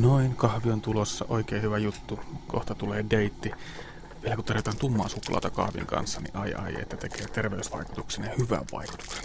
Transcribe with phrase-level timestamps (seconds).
[0.00, 2.20] Noin, kahvi on tulossa, oikein hyvä juttu.
[2.46, 3.50] Kohta tulee deitti.
[4.22, 8.64] Vielä kun tarjotaan tummaa suklaata kahvin kanssa, niin ai ai, että tekee terveysvaikutuksen ja hyvän
[8.72, 9.24] vaikutuksen.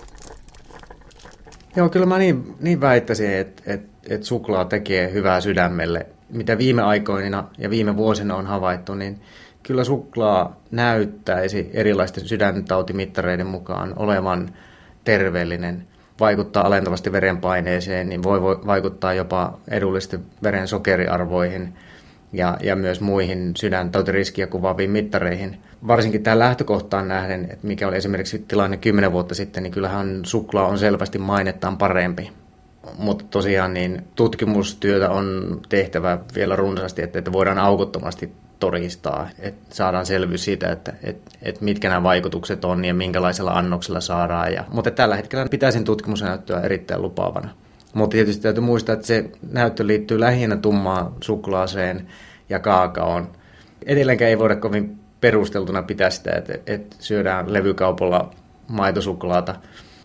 [1.75, 6.05] Joo, kyllä mä niin, niin väittäisin, että, että, että suklaa tekee hyvää sydämelle.
[6.29, 9.21] Mitä viime aikoina ja viime vuosina on havaittu, niin
[9.63, 14.53] kyllä suklaa näyttäisi erilaisten sydäntautimittareiden mukaan olevan
[15.03, 15.87] terveellinen,
[16.19, 21.73] vaikuttaa alentavasti verenpaineeseen, niin voi, vaikuttaa jopa edullisesti veren sokeriarvoihin
[22.33, 25.57] ja, ja myös muihin sydäntautiriskiä kuvaaviin mittareihin.
[25.87, 30.67] Varsinkin tähän lähtökohtaan nähden, että mikä oli esimerkiksi tilanne 10 vuotta sitten, niin kyllähän suklaa
[30.67, 32.31] on selvästi mainettaan parempi.
[32.97, 40.05] Mutta tosiaan niin tutkimustyötä on tehtävä vielä runsaasti, että, että voidaan aukottomasti todistaa, että saadaan
[40.05, 44.53] selvyys siitä, että, että, että mitkä nämä vaikutukset on ja minkälaisella annoksella saadaan.
[44.53, 47.49] Ja, mutta tällä hetkellä pitäisin tutkimusnäyttöä erittäin lupaavana.
[47.93, 52.07] Mutta tietysti täytyy muistaa, että se näyttö liittyy lähinnä tummaan suklaaseen
[52.49, 53.31] ja kaakaoon.
[53.85, 58.33] Edelleenkään ei voida kovin perusteltuna pitää sitä, että, että syödään levykaupalla
[58.67, 59.55] maitosuklaata.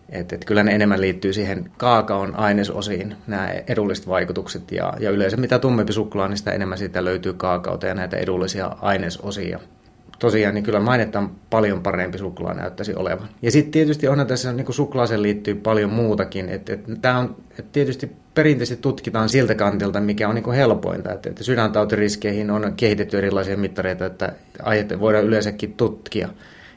[0.09, 4.71] Että, että kyllä ne enemmän liittyy siihen kaakaon ainesosiin, nämä edulliset vaikutukset.
[4.71, 8.75] Ja, ja yleensä mitä tummempi suklaa, niin sitä enemmän siitä löytyy kaakaota ja näitä edullisia
[8.81, 9.59] ainesosia.
[10.19, 13.29] Tosiaan, niin kyllä mainetta paljon parempi suklaa näyttäisi olevan.
[13.41, 16.49] Ja sitten tietysti onhan tässä niin suklaaseen liittyy paljon muutakin.
[16.49, 21.13] Että, että tämä on, että tietysti perinteisesti tutkitaan siltä kantilta, mikä on niin helpointa.
[21.13, 26.29] Että, että sydäntautiriskeihin on kehitetty erilaisia mittareita, että aiheet voidaan yleensäkin tutkia.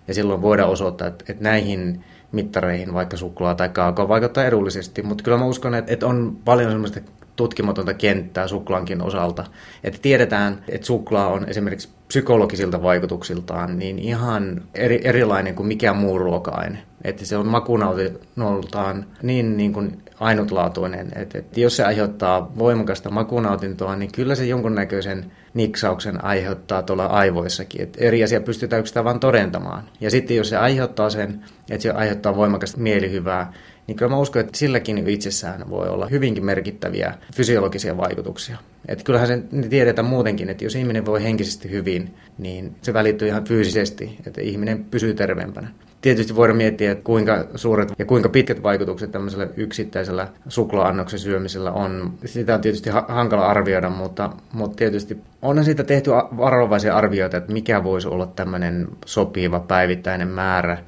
[0.09, 2.05] Ja silloin voidaan osoittaa, että, että näihin
[2.35, 5.03] mittareihin vaikka suklaa tai kaakao vaikuttaa edullisesti.
[5.03, 7.01] Mutta kyllä mä uskon, että, on paljon semmoista
[7.37, 9.45] tutkimatonta kenttää suklaankin osalta.
[9.85, 16.19] Että tiedetään, että suklaa on esimerkiksi psykologisilta vaikutuksiltaan niin ihan eri, erilainen kuin mikään muu
[16.19, 16.79] ruoka-aine.
[17.05, 23.97] Että se on makunautinoltaan niin, niin kuin ainutlaatuinen, että, että jos se aiheuttaa voimakasta makunautintoa,
[23.97, 27.81] niin kyllä se jonkunnäköisen niksauksen aiheuttaa tuolla aivoissakin.
[27.83, 29.85] Että eri asia pystytään yksinään vain todentamaan.
[30.01, 33.53] Ja sitten jos se aiheuttaa sen, että se aiheuttaa voimakasta mielihyvää,
[33.87, 38.59] niin kyllä mä uskon, että silläkin itsessään voi olla hyvinkin merkittäviä fysiologisia vaikutuksia.
[38.89, 43.45] Että kyllähän se tiedetään muutenkin, että jos ihminen voi henkisesti hyvin, niin se välittyy ihan
[43.45, 45.69] fyysisesti, että ihminen pysyy terveempänä.
[46.05, 52.15] Tietysti voidaan miettiä, että kuinka suuret ja kuinka pitkät vaikutukset tämmöisellä yksittäisellä suklaa-annoksen syömisellä on.
[52.25, 57.85] Sitä on tietysti hankala arvioida, mutta, mutta tietysti onhan siitä tehty varovaisia arvioita, että mikä
[57.85, 60.79] voisi olla tämmöinen sopiva päivittäinen määrä.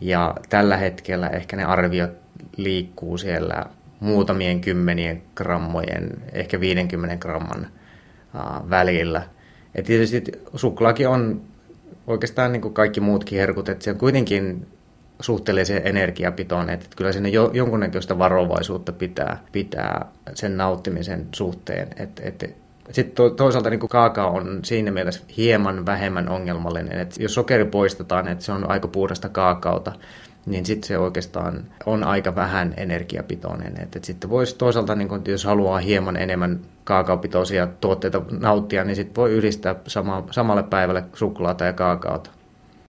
[0.00, 2.10] Ja tällä hetkellä ehkä ne arviot
[2.56, 3.66] liikkuu siellä
[4.00, 7.66] muutamien kymmenien grammojen, ehkä 50 gramman
[8.70, 9.22] välillä.
[9.76, 10.22] Ja tietysti
[10.54, 11.40] suklaakin on
[12.06, 14.66] oikeastaan niin kuin kaikki muutkin herkut, että se on kuitenkin
[15.20, 21.88] suhteellisen energiapitoinen, että kyllä sinne jo, jonkunnäköistä varovaisuutta pitää, pitää sen nauttimisen suhteen.
[21.96, 22.46] Että, että
[22.90, 28.28] sitten to, toisaalta niin kaakao on siinä mielessä hieman vähemmän ongelmallinen, että jos sokeri poistetaan,
[28.28, 29.92] että se on aika puhdasta kaakaota,
[30.46, 33.80] niin sitten se oikeastaan on aika vähän energiapitoinen.
[33.82, 38.96] Et, et sitten voisi toisaalta, niin kun, jos haluaa hieman enemmän kaakaopitoisia tuotteita nauttia, niin
[38.96, 42.30] sitten voi yhdistää sama, samalle päivälle suklaata ja kaakaota.